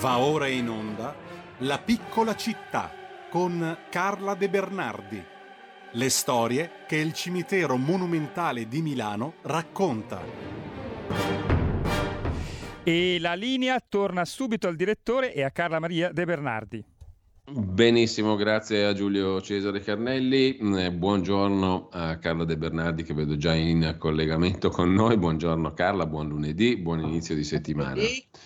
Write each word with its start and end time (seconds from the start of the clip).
Va 0.00 0.16
ora 0.16 0.46
in 0.46 0.66
onda 0.70 1.14
La 1.58 1.78
piccola 1.78 2.34
città 2.34 2.90
con 3.28 3.80
Carla 3.90 4.34
De 4.34 4.48
Bernardi. 4.48 5.22
Le 5.90 6.08
storie 6.08 6.70
che 6.86 6.96
il 6.96 7.12
cimitero 7.12 7.76
monumentale 7.76 8.66
di 8.66 8.80
Milano 8.80 9.34
racconta. 9.42 10.22
E 12.82 13.18
la 13.20 13.34
linea 13.34 13.78
torna 13.86 14.24
subito 14.24 14.68
al 14.68 14.76
direttore 14.76 15.34
e 15.34 15.42
a 15.42 15.50
Carla 15.50 15.78
Maria 15.78 16.10
De 16.12 16.24
Bernardi. 16.24 16.89
Benissimo, 17.52 18.36
grazie 18.36 18.84
a 18.84 18.92
Giulio 18.92 19.40
Cesare 19.40 19.80
Carnelli. 19.80 20.56
Eh, 20.56 20.92
buongiorno 20.92 21.88
a 21.90 22.16
Carla 22.18 22.44
De 22.44 22.56
Bernardi 22.56 23.02
che 23.02 23.12
vedo 23.12 23.36
già 23.36 23.54
in 23.54 23.96
collegamento 23.98 24.70
con 24.70 24.92
noi. 24.92 25.16
Buongiorno 25.16 25.74
Carla, 25.74 26.06
buon 26.06 26.28
lunedì, 26.28 26.76
buon 26.76 27.00
inizio 27.00 27.34
di 27.34 27.42
settimana. 27.42 28.00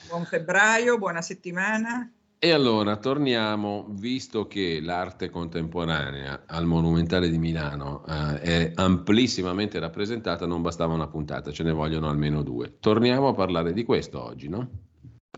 Buon 0.09 0.24
febbraio, 0.24 0.96
buona 0.96 1.20
settimana. 1.20 2.10
E 2.38 2.50
allora 2.50 2.96
torniamo, 2.96 3.86
visto 3.90 4.46
che 4.46 4.80
l'arte 4.80 5.28
contemporanea 5.28 6.45
al 6.46 6.64
Monumentale 6.64 7.28
di 7.28 7.38
Milano 7.38 8.06
eh, 8.06 8.40
è 8.40 8.73
amplissimamente 8.74 9.78
rappresentata, 9.78 10.46
non 10.46 10.62
bastava 10.62 10.95
una 10.95 11.09
puntata, 11.09 11.52
ce 11.52 11.62
ne 11.62 11.73
vogliono 11.73 12.09
almeno 12.09 12.42
due. 12.42 12.76
Torniamo 12.80 13.28
a 13.28 13.34
parlare 13.34 13.74
di 13.74 13.84
questo 13.84 14.23
oggi, 14.23 14.48
no? 14.48 14.68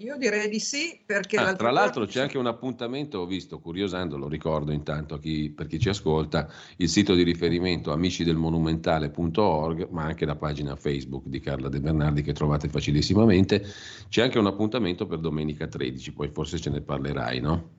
Io 0.00 0.16
direi 0.18 0.50
di 0.50 0.60
sì 0.60 1.00
perché... 1.04 1.38
Ah, 1.38 1.54
tra 1.54 1.70
l'altro 1.70 2.04
c'è 2.04 2.20
anche 2.20 2.36
un 2.36 2.46
appuntamento, 2.46 3.20
ho 3.20 3.26
visto, 3.26 3.58
curiosando, 3.60 4.18
lo 4.18 4.28
ricordo 4.28 4.70
intanto 4.70 5.18
chi, 5.18 5.48
per 5.48 5.66
chi 5.66 5.78
ci 5.78 5.88
ascolta, 5.88 6.50
il 6.76 6.88
sito 6.88 7.14
di 7.14 7.22
riferimento 7.22 7.92
amicidelmonumentale.org, 7.92 9.88
ma 9.90 10.04
anche 10.04 10.26
la 10.26 10.36
pagina 10.36 10.76
Facebook 10.76 11.24
di 11.26 11.40
Carla 11.40 11.70
De 11.70 11.80
Bernardi 11.80 12.20
che 12.20 12.34
trovate 12.34 12.68
facilissimamente, 12.68 13.64
c'è 14.08 14.22
anche 14.22 14.38
un 14.38 14.46
appuntamento 14.46 15.06
per 15.06 15.18
domenica 15.18 15.66
13, 15.66 16.12
poi 16.12 16.28
forse 16.28 16.58
ce 16.58 16.68
ne 16.68 16.82
parlerai, 16.82 17.40
no? 17.40 17.70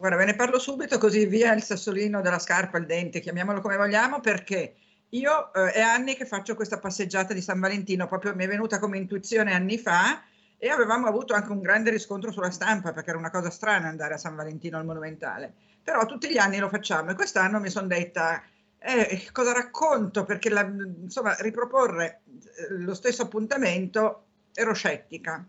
Guarda, 0.00 0.16
ve 0.16 0.24
ne 0.24 0.36
parlo 0.36 0.58
subito 0.58 0.96
così 0.96 1.26
via 1.26 1.52
il 1.52 1.62
sassolino 1.62 2.22
della 2.22 2.38
scarpa, 2.38 2.78
il 2.78 2.86
dente, 2.86 3.20
chiamiamolo 3.20 3.60
come 3.60 3.76
vogliamo, 3.76 4.20
perché 4.20 4.74
io 5.10 5.52
eh, 5.52 5.72
è 5.72 5.80
anni 5.80 6.14
che 6.14 6.24
faccio 6.24 6.54
questa 6.54 6.78
passeggiata 6.78 7.34
di 7.34 7.42
San 7.42 7.60
Valentino, 7.60 8.06
proprio 8.06 8.34
mi 8.34 8.44
è 8.44 8.48
venuta 8.48 8.78
come 8.78 8.96
intuizione 8.96 9.52
anni 9.52 9.76
fa 9.76 10.22
e 10.58 10.68
avevamo 10.68 11.06
avuto 11.06 11.34
anche 11.34 11.52
un 11.52 11.60
grande 11.60 11.90
riscontro 11.90 12.32
sulla 12.32 12.50
stampa 12.50 12.92
perché 12.92 13.10
era 13.10 13.18
una 13.18 13.30
cosa 13.30 13.48
strana 13.48 13.88
andare 13.88 14.14
a 14.14 14.18
San 14.18 14.34
Valentino 14.34 14.76
al 14.76 14.84
Monumentale, 14.84 15.52
però 15.82 16.04
tutti 16.04 16.28
gli 16.28 16.36
anni 16.36 16.58
lo 16.58 16.68
facciamo 16.68 17.10
e 17.10 17.14
quest'anno 17.14 17.60
mi 17.60 17.70
sono 17.70 17.86
detta 17.86 18.42
eh, 18.80 19.28
cosa 19.32 19.52
racconto 19.52 20.24
perché 20.24 20.50
la, 20.50 20.62
insomma 20.62 21.34
riproporre 21.38 22.22
eh, 22.26 22.74
lo 22.78 22.94
stesso 22.94 23.22
appuntamento 23.22 24.24
ero 24.52 24.74
scettica. 24.74 25.44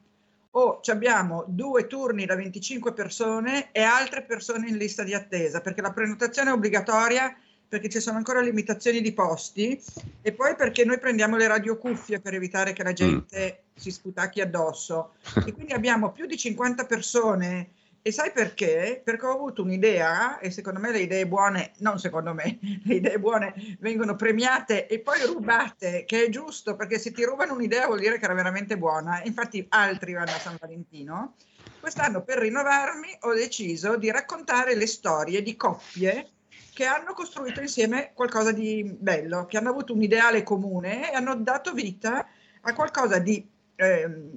O 0.51 0.61
oh, 0.61 0.79
abbiamo 0.87 1.43
due 1.47 1.85
turni 1.85 2.25
da 2.25 2.35
25 2.35 2.93
persone 2.93 3.71
e 3.71 3.81
altre 3.81 4.23
persone 4.23 4.67
in 4.67 4.77
lista 4.77 5.03
di 5.03 5.13
attesa 5.13 5.61
perché 5.61 5.81
la 5.81 5.91
prenotazione 5.91 6.49
è 6.49 6.53
obbligatoria 6.53 7.35
perché 7.69 7.87
ci 7.87 7.99
sono 7.99 8.17
ancora 8.17 8.41
limitazioni 8.41 8.99
di 8.99 9.13
posti 9.13 9.79
e 10.21 10.31
poi 10.33 10.55
perché 10.55 10.83
noi 10.83 10.97
prendiamo 10.99 11.37
le 11.37 11.47
radiocuffie 11.47 12.19
per 12.19 12.33
evitare 12.33 12.73
che 12.73 12.83
la 12.83 12.93
gente 12.93 13.61
mm. 13.61 13.77
si 13.79 13.91
sputacchi 13.91 14.41
addosso. 14.41 15.13
E 15.45 15.53
quindi 15.53 15.73
abbiamo 15.73 16.11
più 16.11 16.25
di 16.25 16.35
50 16.35 16.85
persone 16.85 17.69
e 18.01 18.11
sai 18.11 18.31
perché? 18.31 19.01
Perché 19.03 19.25
ho 19.25 19.33
avuto 19.33 19.61
un'idea 19.61 20.39
e 20.39 20.51
secondo 20.51 20.79
me 20.79 20.91
le 20.91 21.01
idee 21.01 21.27
buone, 21.27 21.73
non 21.79 21.99
secondo 21.99 22.33
me, 22.33 22.57
le 22.85 22.95
idee 22.95 23.19
buone 23.19 23.53
vengono 23.79 24.15
premiate 24.15 24.87
e 24.87 24.99
poi 24.99 25.23
rubate, 25.25 26.05
che 26.05 26.25
è 26.25 26.29
giusto 26.29 26.75
perché 26.75 26.97
se 26.97 27.11
ti 27.11 27.23
rubano 27.23 27.53
un'idea 27.53 27.85
vuol 27.85 27.99
dire 27.99 28.17
che 28.17 28.25
era 28.25 28.33
veramente 28.33 28.77
buona. 28.77 29.21
Infatti 29.23 29.63
altri 29.69 30.13
vanno 30.13 30.31
a 30.31 30.39
San 30.39 30.57
Valentino. 30.59 31.35
Quest'anno 31.79 32.23
per 32.23 32.39
rinnovarmi 32.39 33.17
ho 33.21 33.33
deciso 33.33 33.97
di 33.97 34.09
raccontare 34.09 34.75
le 34.75 34.87
storie 34.87 35.43
di 35.43 35.55
coppie 35.55 36.29
che 36.73 36.85
hanno 36.85 37.13
costruito 37.13 37.61
insieme 37.61 38.11
qualcosa 38.13 38.51
di 38.51 38.83
bello, 38.97 39.45
che 39.45 39.57
hanno 39.57 39.69
avuto 39.69 39.93
un 39.93 40.01
ideale 40.01 40.43
comune 40.43 41.11
e 41.11 41.15
hanno 41.15 41.35
dato 41.35 41.73
vita 41.73 42.27
a 42.61 42.73
qualcosa 42.73 43.19
di, 43.19 43.45
eh, 43.75 44.29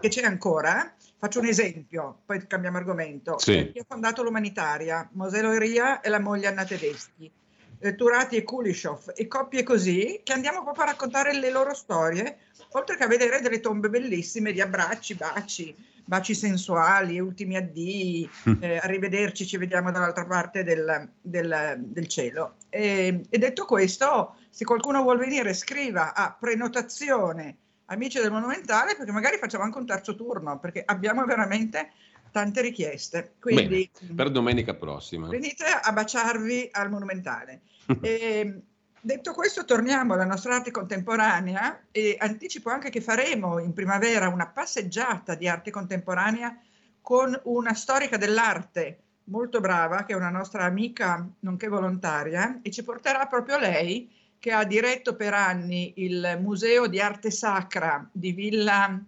che 0.00 0.08
c'è 0.08 0.22
ancora. 0.22 0.94
Faccio 1.16 1.40
un 1.40 1.46
esempio, 1.46 2.20
poi 2.26 2.46
cambiamo 2.46 2.76
argomento. 2.76 3.38
Sì. 3.38 3.70
Chi 3.72 3.78
ha 3.78 3.84
fondato 3.86 4.22
l'umanitaria? 4.22 5.08
Mosè 5.12 5.40
Loeria 5.40 6.00
e 6.00 6.08
la 6.08 6.20
moglie 6.20 6.48
Anna 6.48 6.64
Tedeschi. 6.64 7.30
Eh, 7.78 7.94
Turati 7.94 8.36
e 8.36 8.42
Kulishov 8.42 9.12
e 9.14 9.26
coppie 9.26 9.62
così 9.62 10.20
che 10.22 10.32
andiamo 10.32 10.62
proprio 10.62 10.84
a 10.84 10.88
raccontare 10.88 11.34
le 11.34 11.50
loro 11.50 11.74
storie, 11.74 12.38
oltre 12.76 12.96
che 12.96 13.04
a 13.04 13.08
vedere 13.08 13.40
delle 13.40 13.60
tombe 13.60 13.88
bellissime 13.88 14.52
di 14.52 14.60
abbracci, 14.60 15.14
baci, 15.14 15.74
baci 16.04 16.34
sensuali, 16.34 17.20
ultimi 17.20 17.56
addii, 17.56 18.28
mm. 18.48 18.62
eh, 18.62 18.76
arrivederci, 18.78 19.46
ci 19.46 19.56
vediamo 19.56 19.90
dall'altra 19.90 20.26
parte 20.26 20.64
del, 20.64 21.10
del, 21.20 21.76
del 21.78 22.06
cielo. 22.08 22.56
E, 22.68 23.22
e, 23.28 23.38
detto 23.38 23.64
questo, 23.64 24.36
se 24.50 24.64
qualcuno 24.64 25.02
vuole 25.02 25.20
venire, 25.20 25.54
scriva 25.54 26.14
a 26.14 26.36
prenotazione 26.38 27.58
Amici 27.86 28.18
del 28.20 28.30
Monumentale, 28.32 28.96
perché 28.96 29.12
magari 29.12 29.36
facciamo 29.38 29.64
anche 29.64 29.78
un 29.78 29.86
terzo 29.86 30.16
turno, 30.16 30.58
perché 30.58 30.82
abbiamo 30.84 31.24
veramente 31.24 31.92
tante 32.32 32.60
richieste. 32.60 33.34
Quindi, 33.38 33.88
Bene, 34.00 34.14
per 34.14 34.30
domenica 34.30 34.74
prossima. 34.74 35.28
Venite 35.28 35.64
a 35.64 35.92
baciarvi 35.92 36.70
al 36.72 36.90
Monumentale. 36.90 37.60
e, 38.02 38.62
Detto 39.04 39.34
questo, 39.34 39.66
torniamo 39.66 40.14
alla 40.14 40.24
nostra 40.24 40.54
arte 40.54 40.70
contemporanea 40.70 41.88
e 41.90 42.16
anticipo 42.18 42.70
anche 42.70 42.88
che 42.88 43.02
faremo 43.02 43.58
in 43.58 43.74
primavera 43.74 44.28
una 44.28 44.46
passeggiata 44.46 45.34
di 45.34 45.46
arte 45.46 45.70
contemporanea 45.70 46.58
con 47.02 47.38
una 47.44 47.74
storica 47.74 48.16
dell'arte 48.16 49.00
molto 49.24 49.60
brava, 49.60 50.04
che 50.04 50.14
è 50.14 50.16
una 50.16 50.30
nostra 50.30 50.64
amica 50.64 51.28
nonché 51.40 51.68
volontaria, 51.68 52.60
e 52.62 52.70
ci 52.70 52.82
porterà 52.82 53.26
proprio 53.26 53.58
lei, 53.58 54.10
che 54.38 54.52
ha 54.52 54.64
diretto 54.64 55.14
per 55.16 55.34
anni 55.34 55.92
il 55.96 56.38
Museo 56.40 56.86
di 56.86 56.98
Arte 56.98 57.30
Sacra 57.30 58.08
di 58.10 58.32
Villa, 58.32 58.98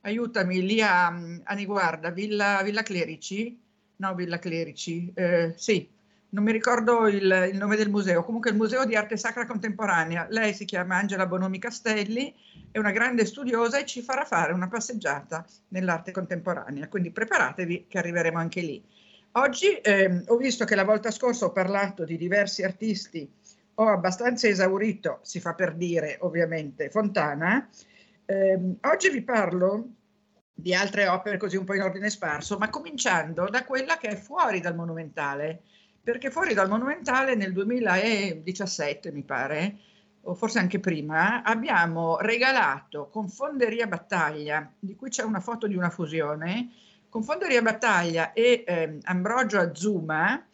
aiutami, 0.00 0.62
lì 0.62 0.80
a, 0.80 1.08
a 1.08 1.52
Niguarda, 1.52 2.08
Villa, 2.08 2.62
Villa 2.62 2.82
Clerici, 2.82 3.60
no 3.96 4.14
Villa 4.14 4.38
Clerici, 4.38 5.12
eh, 5.14 5.52
sì, 5.54 5.86
non 6.34 6.42
mi 6.42 6.50
ricordo 6.50 7.06
il, 7.06 7.48
il, 7.52 7.56
nome 7.56 7.76
del 7.76 7.88
museo, 7.88 8.24
comunque 8.24 8.50
il 8.50 8.56
Museo 8.56 8.84
di 8.84 8.96
Arte 8.96 9.16
Sacra 9.16 9.46
Contemporanea. 9.46 10.26
Lei 10.30 10.52
si 10.52 10.64
chiama 10.64 10.96
Angela 10.96 11.26
Bonomi 11.26 11.60
Castelli, 11.60 12.34
è 12.72 12.78
una 12.78 12.90
grande 12.90 13.24
studiosa 13.24 13.78
e 13.78 13.86
ci 13.86 14.02
farà 14.02 14.24
fare 14.24 14.52
una 14.52 14.66
passeggiata 14.66 15.46
nell'arte 15.68 16.10
contemporanea, 16.10 16.88
quindi 16.88 17.12
preparatevi 17.12 17.86
che 17.88 17.98
arriveremo 17.98 18.36
anche 18.36 18.60
lì. 18.62 18.84
Oggi 19.36 19.76
eh, 19.76 20.24
ho 20.26 20.36
visto 20.36 20.64
che 20.64 20.74
la 20.74 20.84
volta 20.84 21.12
scorsa 21.12 21.46
ho 21.46 21.52
parlato 21.52 22.04
di 22.04 22.16
diversi 22.16 22.64
artisti, 22.64 23.30
ho 23.74 23.88
abbastanza 23.88 24.48
esaurito, 24.48 25.20
si 25.22 25.38
fa 25.38 25.54
per 25.54 25.74
dire 25.74 26.16
ovviamente, 26.20 26.90
Fontana. 26.90 27.68
Eh, 28.26 28.58
oggi 28.80 29.10
vi 29.10 29.22
parlo 29.22 29.86
di 30.52 30.74
altre 30.74 31.06
opere 31.06 31.36
così 31.36 31.56
un 31.56 31.64
po' 31.64 31.74
in 31.74 31.82
ordine 31.82 32.10
sparso, 32.10 32.58
ma 32.58 32.70
cominciando 32.70 33.48
da 33.48 33.64
quella 33.64 33.98
che 33.98 34.08
è 34.08 34.16
fuori 34.16 34.60
dal 34.60 34.74
monumentale 34.74 35.62
perché 36.04 36.30
fuori 36.30 36.52
dal 36.52 36.68
Monumentale 36.68 37.34
nel 37.34 37.54
2017, 37.54 39.10
mi 39.10 39.22
pare, 39.22 39.78
o 40.20 40.34
forse 40.34 40.58
anche 40.58 40.78
prima, 40.78 41.42
abbiamo 41.42 42.18
regalato 42.18 43.08
con 43.08 43.30
Fonderia 43.30 43.86
Battaglia, 43.86 44.70
di 44.78 44.94
cui 44.96 45.08
c'è 45.08 45.22
una 45.22 45.40
foto 45.40 45.66
di 45.66 45.74
una 45.74 45.88
fusione, 45.88 46.72
con 47.08 47.22
Fonderia 47.22 47.62
Battaglia 47.62 48.34
e 48.34 48.64
eh, 48.66 48.98
Ambrogio 49.04 49.58
Azuma, 49.58 50.46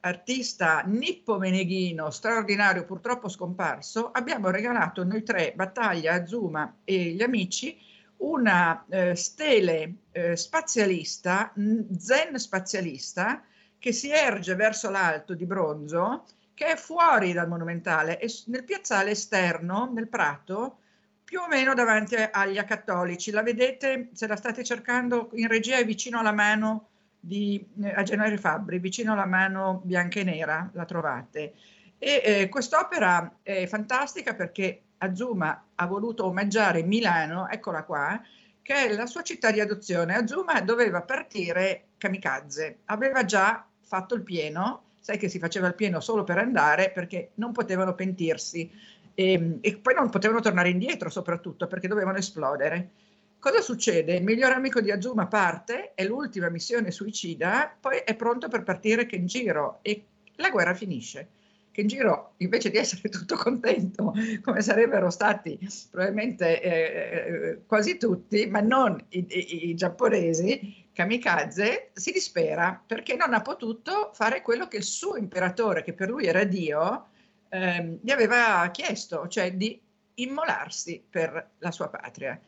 artista 0.00 0.82
Nippo 0.86 1.36
Meneghino, 1.36 2.10
straordinario, 2.10 2.86
purtroppo 2.86 3.28
scomparso, 3.28 4.10
abbiamo 4.10 4.48
regalato 4.48 5.04
noi 5.04 5.22
tre, 5.22 5.52
Battaglia, 5.54 6.14
Azuma 6.14 6.76
e 6.82 7.10
gli 7.10 7.22
amici, 7.22 7.78
una 8.18 8.86
eh, 8.88 9.14
stele 9.16 9.96
eh, 10.12 10.34
spazialista, 10.34 11.52
zen 11.98 12.38
spazialista, 12.38 13.42
che 13.84 13.92
si 13.92 14.08
erge 14.08 14.54
verso 14.54 14.88
l'alto 14.88 15.34
di 15.34 15.44
bronzo, 15.44 16.24
che 16.54 16.68
è 16.68 16.74
fuori 16.74 17.34
dal 17.34 17.48
monumentale 17.48 18.18
e 18.18 18.32
nel 18.46 18.64
piazzale 18.64 19.10
esterno, 19.10 19.90
nel 19.92 20.08
prato, 20.08 20.78
più 21.22 21.40
o 21.40 21.48
meno 21.48 21.74
davanti 21.74 22.14
agli 22.14 22.56
acattolici. 22.56 23.30
La 23.30 23.42
vedete, 23.42 24.08
se 24.14 24.26
la 24.26 24.36
state 24.36 24.64
cercando 24.64 25.28
in 25.34 25.48
regia, 25.48 25.76
è 25.76 25.84
vicino 25.84 26.18
alla 26.18 26.32
mano 26.32 26.88
di 27.20 27.62
eh, 27.82 27.92
a 27.94 28.02
Gennaro 28.02 28.34
Fabbri, 28.38 28.78
vicino 28.78 29.12
alla 29.12 29.26
mano 29.26 29.82
bianca 29.84 30.18
e 30.18 30.24
nera, 30.24 30.70
la 30.72 30.86
trovate. 30.86 31.52
E 31.98 32.22
eh, 32.24 32.48
quest'opera 32.48 33.40
è 33.42 33.66
fantastica 33.66 34.32
perché 34.32 34.80
Azuma 34.96 35.62
ha 35.74 35.86
voluto 35.86 36.24
omaggiare 36.24 36.82
Milano, 36.82 37.50
eccola 37.50 37.82
qua, 37.82 38.18
che 38.62 38.74
è 38.74 38.94
la 38.94 39.04
sua 39.04 39.20
città 39.20 39.50
di 39.50 39.60
adozione. 39.60 40.14
Azuma 40.14 40.62
doveva 40.62 41.02
partire 41.02 41.88
kamikaze, 41.98 42.78
aveva 42.86 43.26
già 43.26 43.68
fatto 43.94 44.16
il 44.16 44.22
pieno, 44.22 44.82
sai 44.98 45.18
che 45.18 45.28
si 45.28 45.38
faceva 45.38 45.68
il 45.68 45.76
pieno 45.76 46.00
solo 46.00 46.24
per 46.24 46.38
andare 46.38 46.90
perché 46.90 47.30
non 47.34 47.52
potevano 47.52 47.94
pentirsi 47.94 48.68
e, 49.14 49.58
e 49.60 49.76
poi 49.76 49.94
non 49.94 50.10
potevano 50.10 50.40
tornare 50.40 50.70
indietro 50.70 51.08
soprattutto 51.10 51.68
perché 51.68 51.86
dovevano 51.86 52.18
esplodere. 52.18 52.90
Cosa 53.38 53.60
succede? 53.60 54.16
Il 54.16 54.24
migliore 54.24 54.54
amico 54.54 54.80
di 54.80 54.90
Azuma 54.90 55.26
parte, 55.26 55.92
è 55.94 56.04
l'ultima 56.04 56.48
missione 56.48 56.90
suicida, 56.90 57.72
poi 57.78 57.98
è 57.98 58.16
pronto 58.16 58.48
per 58.48 58.64
partire 58.64 59.06
Kenjiro 59.06 59.78
e 59.82 60.02
la 60.36 60.50
guerra 60.50 60.74
finisce. 60.74 61.28
Kenjiro, 61.70 62.32
invece 62.38 62.70
di 62.70 62.78
essere 62.78 63.06
tutto 63.10 63.36
contento, 63.36 64.12
come 64.42 64.60
sarebbero 64.60 65.10
stati 65.10 65.56
probabilmente 65.90 66.60
eh, 66.60 66.70
eh 66.70 67.58
quasi 67.66 67.96
tutti, 67.96 68.46
ma 68.46 68.60
non 68.60 68.98
i, 69.10 69.24
i, 69.28 69.68
i 69.68 69.74
giapponesi, 69.74 70.83
kamikaze, 70.94 71.90
si 71.92 72.12
dispera 72.12 72.82
perché 72.86 73.16
non 73.16 73.34
ha 73.34 73.42
potuto 73.42 74.12
fare 74.14 74.40
quello 74.40 74.68
che 74.68 74.78
il 74.78 74.84
suo 74.84 75.16
imperatore, 75.16 75.82
che 75.82 75.92
per 75.92 76.08
lui 76.08 76.24
era 76.24 76.44
Dio, 76.44 77.08
eh, 77.50 77.98
gli 78.00 78.10
aveva 78.10 78.70
chiesto, 78.72 79.28
cioè 79.28 79.52
di 79.54 79.78
immolarsi 80.14 81.04
per 81.10 81.50
la 81.58 81.70
sua 81.70 81.88
patria 81.88 82.40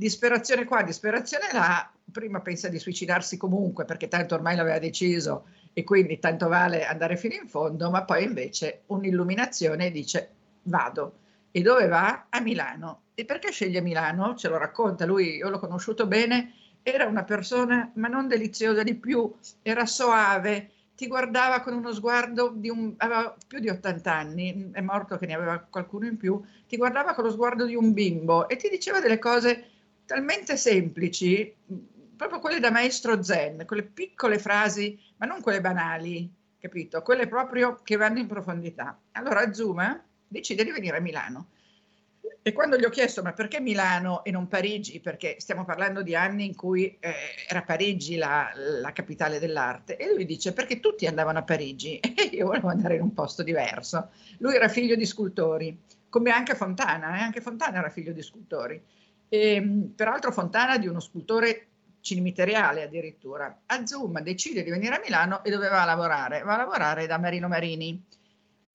disperazione 0.00 0.64
qua, 0.64 0.82
disperazione 0.82 1.48
là, 1.52 1.92
prima 2.10 2.40
pensa 2.40 2.68
di 2.68 2.78
suicidarsi 2.78 3.36
comunque 3.36 3.84
perché 3.84 4.08
tanto 4.08 4.34
ormai 4.34 4.56
l'aveva 4.56 4.78
deciso 4.78 5.48
e 5.74 5.84
quindi 5.84 6.18
tanto 6.18 6.48
vale 6.48 6.86
andare 6.86 7.18
fino 7.18 7.34
in 7.34 7.46
fondo, 7.46 7.90
ma 7.90 8.04
poi 8.04 8.24
invece 8.24 8.84
un'illuminazione 8.86 9.90
dice 9.90 10.30
vado. 10.62 11.18
E 11.50 11.60
dove 11.60 11.86
va? 11.86 12.28
A 12.30 12.40
Milano. 12.40 13.02
E 13.14 13.26
perché 13.26 13.50
sceglie 13.50 13.82
Milano? 13.82 14.34
Ce 14.36 14.48
lo 14.48 14.56
racconta 14.56 15.04
lui, 15.04 15.36
io 15.36 15.50
l'ho 15.50 15.58
conosciuto 15.58 16.06
bene, 16.06 16.54
era 16.82 17.06
una 17.06 17.24
persona 17.24 17.90
ma 17.94 18.08
non 18.08 18.28
deliziosa 18.28 18.82
di 18.82 18.94
più, 18.94 19.32
era 19.62 19.86
soave, 19.86 20.70
ti 21.00 21.06
guardava 21.06 21.60
con 21.60 21.72
uno 21.72 21.92
sguardo 21.92 22.52
di 22.54 22.68
un, 22.68 22.94
aveva 22.98 23.34
più 23.46 23.58
di 23.58 23.68
80 23.68 24.12
anni, 24.12 24.70
è 24.72 24.80
morto 24.80 25.16
che 25.16 25.26
ne 25.26 25.34
aveva 25.34 25.58
qualcuno 25.58 26.06
in 26.06 26.16
più, 26.16 26.42
ti 26.68 26.76
guardava 26.76 27.14
con 27.14 27.24
lo 27.24 27.30
sguardo 27.30 27.64
di 27.64 27.74
un 27.74 27.92
bimbo 27.92 28.48
e 28.48 28.56
ti 28.56 28.68
diceva 28.68 29.00
delle 29.00 29.18
cose 29.18 29.64
talmente 30.04 30.56
semplici, 30.56 31.54
proprio 32.16 32.38
quelle 32.38 32.60
da 32.60 32.70
maestro 32.70 33.22
zen, 33.22 33.64
quelle 33.64 33.84
piccole 33.84 34.38
frasi, 34.38 34.98
ma 35.16 35.26
non 35.26 35.40
quelle 35.40 35.62
banali, 35.62 36.30
capito? 36.58 37.00
Quelle 37.00 37.26
proprio 37.26 37.80
che 37.82 37.96
vanno 37.96 38.18
in 38.18 38.26
profondità. 38.26 38.98
Allora 39.12 39.52
Zuma 39.54 39.98
decide 40.28 40.64
di 40.64 40.70
venire 40.70 40.98
a 40.98 41.00
Milano. 41.00 41.46
E 42.42 42.52
quando 42.52 42.78
gli 42.78 42.84
ho 42.84 42.88
chiesto 42.88 43.22
ma 43.22 43.32
perché 43.32 43.60
Milano 43.60 44.24
e 44.24 44.30
non 44.30 44.48
Parigi, 44.48 45.00
perché 45.00 45.36
stiamo 45.38 45.64
parlando 45.64 46.02
di 46.02 46.14
anni 46.14 46.46
in 46.46 46.56
cui 46.56 46.96
eh, 46.98 47.14
era 47.46 47.62
Parigi 47.62 48.16
la, 48.16 48.50
la, 48.54 48.92
capitale 48.92 49.38
dell'arte, 49.38 49.96
e 49.96 50.12
lui 50.12 50.24
dice 50.24 50.52
perché 50.54 50.80
tutti 50.80 51.06
andavano 51.06 51.38
a 51.38 51.42
Parigi 51.42 51.98
e 52.00 52.30
io 52.32 52.46
volevo 52.46 52.68
andare 52.68 52.96
in 52.96 53.02
un 53.02 53.12
posto 53.12 53.42
diverso. 53.42 54.10
Lui 54.38 54.54
era 54.54 54.68
figlio 54.68 54.96
di 54.96 55.04
scultori, 55.04 55.78
come 56.08 56.30
anche 56.30 56.54
Fontana, 56.54 57.18
eh? 57.18 57.20
anche 57.20 57.42
Fontana 57.42 57.78
era 57.78 57.90
figlio 57.90 58.12
di 58.12 58.22
scultori 58.22 58.82
e, 59.30 59.54
ehm, 59.54 59.92
peraltro 59.94 60.32
Fontana 60.32 60.76
di 60.76 60.88
uno 60.88 61.00
scultore 61.00 61.66
cimiteriale 62.00 62.82
addirittura. 62.82 63.60
Azuma 63.66 64.20
decide 64.20 64.62
di 64.62 64.70
venire 64.70 64.96
a 64.96 65.00
Milano 65.02 65.44
e 65.44 65.50
dove 65.50 65.68
va 65.68 65.82
a 65.82 65.86
lavorare? 65.86 66.42
Va 66.42 66.54
a 66.54 66.58
lavorare 66.58 67.06
da 67.06 67.18
Marino 67.18 67.48
Marini 67.48 68.02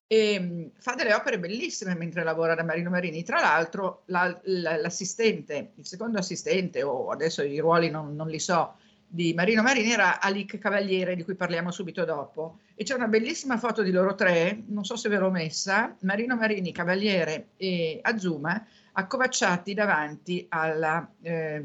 e 0.07 0.33
ehm, 0.33 0.71
fa 0.77 0.93
delle 0.93 1.13
opere 1.13 1.39
bellissime 1.39 1.95
mentre 1.95 2.23
lavora 2.23 2.55
da 2.55 2.63
Marino 2.63 2.89
Marini. 2.89 3.23
Tra 3.23 3.39
l'altro 3.39 4.03
la, 4.05 4.39
la, 4.43 4.77
l'assistente, 4.77 5.71
il 5.75 5.85
secondo 5.85 6.17
assistente, 6.19 6.83
o 6.83 7.09
adesso 7.09 7.41
i 7.43 7.59
ruoli 7.59 7.89
non, 7.89 8.15
non 8.15 8.27
li 8.27 8.39
so, 8.39 8.75
di 9.07 9.33
Marino 9.33 9.61
Marini 9.61 9.91
era 9.91 10.19
Alic 10.19 10.57
Cavaliere, 10.57 11.15
di 11.15 11.23
cui 11.23 11.35
parliamo 11.35 11.71
subito 11.71 12.05
dopo. 12.05 12.59
E 12.75 12.83
c'è 12.83 12.93
una 12.93 13.07
bellissima 13.07 13.57
foto 13.57 13.81
di 13.81 13.91
loro 13.91 14.15
tre, 14.15 14.63
non 14.67 14.83
so 14.83 14.95
se 14.95 15.09
ve 15.09 15.17
l'ho 15.17 15.31
messa, 15.31 15.95
Marino 16.01 16.35
Marini, 16.35 16.71
Cavaliere 16.71 17.49
e 17.57 17.99
Azuma, 18.01 18.63
accovacciati 18.91 19.73
davanti 19.73 20.45
alla 20.49 21.09
eh, 21.21 21.63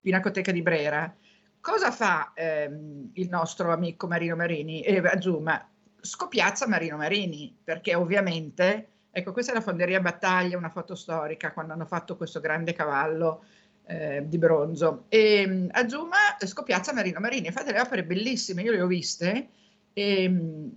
Pinacoteca 0.00 0.52
di 0.52 0.62
Brera. 0.62 1.14
Cosa 1.60 1.92
fa 1.92 2.32
ehm, 2.34 3.10
il 3.14 3.28
nostro 3.28 3.72
amico 3.72 4.08
Marino 4.08 4.34
Marini? 4.34 4.82
Eh, 4.82 4.98
Azuma 4.98 5.64
scopiazza 6.02 6.66
Marino 6.66 6.96
Marini, 6.96 7.56
perché 7.62 7.94
ovviamente, 7.94 8.88
ecco, 9.10 9.32
questa 9.32 9.52
è 9.52 9.54
la 9.54 9.60
Fonderia 9.60 10.00
Battaglia, 10.00 10.58
una 10.58 10.68
foto 10.68 10.94
storica, 10.94 11.52
quando 11.52 11.72
hanno 11.72 11.86
fatto 11.86 12.16
questo 12.16 12.40
grande 12.40 12.72
cavallo 12.72 13.44
eh, 13.86 14.24
di 14.26 14.36
bronzo. 14.36 15.04
E 15.08 15.44
um, 15.46 15.68
Azuma 15.70 16.16
scopiazza 16.38 16.92
Marino 16.92 17.20
Marini, 17.20 17.50
fa 17.52 17.62
delle 17.62 17.80
opere 17.80 18.04
bellissime, 18.04 18.62
io 18.62 18.72
le 18.72 18.82
ho 18.82 18.86
viste, 18.86 19.48
e, 19.92 20.26
um, 20.26 20.70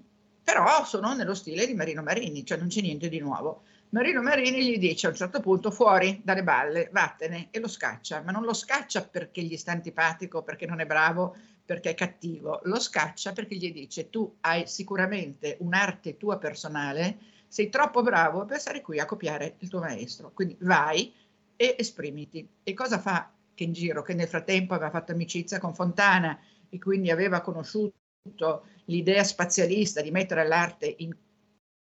però 0.43 0.85
sono 0.85 1.13
nello 1.15 1.33
stile 1.33 1.65
di 1.65 1.73
Marino 1.73 2.03
Marini, 2.03 2.45
cioè 2.45 2.59
non 2.59 2.67
c'è 2.67 2.81
niente 2.81 3.09
di 3.09 3.19
nuovo. 3.19 3.63
Marino 3.89 4.21
Marini 4.21 4.63
gli 4.63 4.77
dice 4.77 5.07
a 5.07 5.09
un 5.09 5.15
certo 5.15 5.39
punto 5.39 5.71
fuori 5.71 6.21
dalle 6.23 6.43
balle, 6.43 6.89
vattene 6.91 7.47
e 7.49 7.59
lo 7.59 7.67
scaccia, 7.67 8.21
ma 8.21 8.31
non 8.31 8.43
lo 8.43 8.53
scaccia 8.53 9.01
perché 9.03 9.41
gli 9.41 9.57
sta 9.57 9.71
antipatico, 9.71 10.43
perché 10.43 10.65
non 10.65 10.81
è 10.81 10.85
bravo, 10.85 11.35
perché 11.65 11.91
è 11.91 11.95
cattivo, 11.95 12.61
lo 12.63 12.79
scaccia 12.79 13.33
perché 13.33 13.55
gli 13.55 13.71
dice 13.71 14.09
tu 14.09 14.35
hai 14.41 14.67
sicuramente 14.67 15.57
un'arte 15.59 16.17
tua 16.17 16.37
personale, 16.37 17.17
sei 17.47 17.69
troppo 17.69 18.01
bravo 18.01 18.45
per 18.45 18.59
stare 18.59 18.81
qui 18.81 18.99
a 18.99 19.05
copiare 19.05 19.55
il 19.59 19.69
tuo 19.69 19.79
maestro, 19.79 20.31
quindi 20.33 20.55
vai 20.59 21.11
e 21.55 21.75
esprimiti. 21.77 22.47
E 22.63 22.73
cosa 22.73 22.99
fa 22.99 23.31
Kenjiro 23.53 24.01
che 24.01 24.13
nel 24.13 24.27
frattempo 24.27 24.73
aveva 24.73 24.91
fatto 24.91 25.13
amicizia 25.13 25.59
con 25.59 25.73
Fontana 25.73 26.37
e 26.69 26.77
quindi 26.77 27.09
aveva 27.09 27.41
conosciuto 27.41 27.93
l'idea 28.85 29.23
spazialista 29.23 30.01
di 30.01 30.11
mettere 30.11 30.47
l'arte 30.47 30.93
in, 30.99 31.15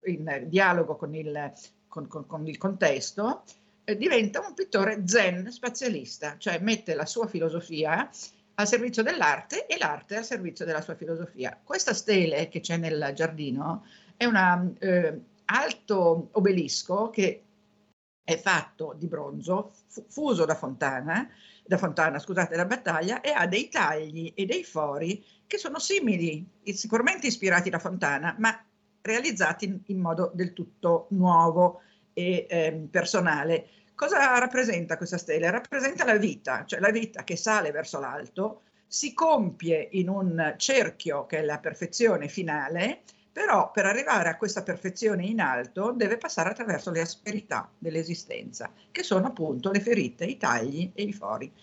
in 0.05 0.45
dialogo 0.47 0.95
con 0.95 1.15
il 1.15 1.53
con, 1.87 2.07
con, 2.07 2.25
con 2.25 2.47
il 2.47 2.57
contesto, 2.57 3.43
eh, 3.83 3.97
diventa 3.97 4.39
un 4.39 4.53
pittore 4.53 5.03
zen 5.05 5.51
spazialista, 5.51 6.37
cioè 6.37 6.59
mette 6.59 6.93
la 6.93 7.05
sua 7.05 7.27
filosofia 7.27 8.09
al 8.61 8.67
servizio 8.67 9.03
dell'arte 9.03 9.65
e 9.65 9.77
l'arte 9.77 10.17
al 10.17 10.25
servizio 10.25 10.65
della 10.65 10.81
sua 10.81 10.95
filosofia. 10.95 11.59
Questa 11.61 11.93
stele 11.93 12.47
che 12.47 12.59
c'è 12.59 12.77
nel 12.77 13.11
giardino 13.13 13.85
è 14.15 14.25
un 14.25 14.75
eh, 14.79 15.21
alto 15.45 16.29
obelisco 16.31 17.09
che 17.09 17.43
è 18.23 18.37
fatto 18.37 18.95
di 18.97 19.07
bronzo, 19.07 19.73
fu- 19.87 20.05
fuso 20.07 20.45
da 20.45 20.55
Fontana, 20.55 21.27
da 21.65 21.77
Fontana, 21.77 22.19
scusate, 22.19 22.55
da 22.55 22.65
battaglia, 22.65 23.21
e 23.21 23.31
ha 23.31 23.47
dei 23.47 23.67
tagli 23.67 24.31
e 24.35 24.45
dei 24.45 24.63
fori 24.63 25.23
che 25.47 25.57
sono 25.57 25.79
simili, 25.79 26.47
sicuramente 26.63 27.27
ispirati 27.27 27.69
da 27.69 27.79
Fontana, 27.79 28.35
ma 28.39 28.63
realizzati 29.01 29.65
in, 29.65 29.79
in 29.87 29.99
modo 29.99 30.31
del 30.33 30.53
tutto 30.53 31.07
nuovo 31.09 31.81
e 32.13 32.45
eh, 32.49 32.87
personale. 32.89 33.67
Cosa 34.01 34.39
rappresenta 34.39 34.97
questa 34.97 35.19
stella? 35.19 35.51
Rappresenta 35.51 36.03
la 36.05 36.15
vita, 36.15 36.65
cioè 36.65 36.79
la 36.79 36.89
vita 36.89 37.23
che 37.23 37.35
sale 37.35 37.69
verso 37.69 37.99
l'alto, 37.99 38.63
si 38.87 39.13
compie 39.13 39.89
in 39.91 40.09
un 40.09 40.55
cerchio 40.57 41.27
che 41.27 41.37
è 41.37 41.41
la 41.43 41.59
perfezione 41.59 42.27
finale, 42.27 43.01
però 43.31 43.69
per 43.69 43.85
arrivare 43.85 44.29
a 44.29 44.37
questa 44.37 44.63
perfezione 44.63 45.25
in 45.25 45.39
alto 45.39 45.91
deve 45.91 46.17
passare 46.17 46.49
attraverso 46.49 46.89
le 46.89 47.01
asperità 47.01 47.69
dell'esistenza, 47.77 48.71
che 48.89 49.03
sono 49.03 49.27
appunto 49.27 49.69
le 49.69 49.81
ferite, 49.81 50.25
i 50.25 50.37
tagli 50.37 50.89
e 50.95 51.03
i 51.03 51.13
fori. 51.13 51.53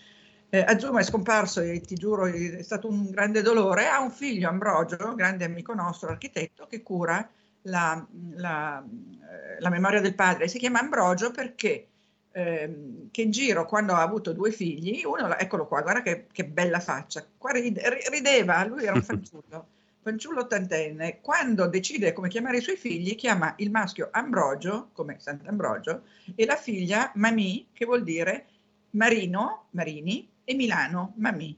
Eh, 0.47 0.61
Azuma 0.61 1.01
è 1.01 1.03
scomparso 1.03 1.59
e 1.59 1.81
ti 1.81 1.95
giuro 1.95 2.25
è 2.25 2.63
stato 2.63 2.87
un 2.87 3.11
grande 3.11 3.41
dolore, 3.41 3.87
ha 3.87 3.99
un 3.99 4.11
figlio 4.11 4.47
Ambrogio, 4.47 5.13
grande 5.13 5.43
amico 5.43 5.73
nostro, 5.73 6.07
architetto, 6.07 6.67
che 6.67 6.83
cura 6.83 7.29
la, 7.63 8.07
la, 8.35 8.81
eh, 8.81 9.59
la 9.59 9.69
memoria 9.69 9.99
del 9.99 10.15
padre. 10.15 10.47
Si 10.47 10.57
chiama 10.57 10.79
Ambrogio 10.79 11.31
perché 11.31 11.89
eh, 12.31 13.07
Kenjiro 13.11 13.65
quando 13.65 13.93
ha 13.93 14.01
avuto 14.01 14.33
due 14.33 14.51
figli, 14.51 15.03
uno, 15.03 15.35
eccolo 15.37 15.67
qua, 15.67 15.81
guarda 15.81 16.01
che, 16.01 16.27
che 16.31 16.45
bella 16.45 16.79
faccia, 16.79 17.25
qua 17.37 17.51
ride, 17.51 17.81
rideva, 18.09 18.63
lui 18.65 18.83
era 18.83 18.93
un 18.93 19.03
fanciullo, 19.03 19.67
fanciullo 20.01 20.41
ottantenne, 20.41 21.19
quando 21.21 21.67
decide 21.67 22.13
come 22.13 22.29
chiamare 22.29 22.57
i 22.57 22.61
suoi 22.61 22.77
figli 22.77 23.15
chiama 23.15 23.53
il 23.57 23.71
maschio 23.71 24.09
Ambrogio, 24.11 24.89
come 24.93 25.17
Sant'Ambrogio, 25.19 26.03
e 26.35 26.45
la 26.45 26.55
figlia 26.55 27.11
Mami, 27.15 27.67
che 27.73 27.85
vuol 27.85 28.03
dire 28.03 28.45
Marino, 28.91 29.65
Marini, 29.71 30.27
e 30.49 30.55
Milano, 30.55 31.13
Mamì. 31.17 31.55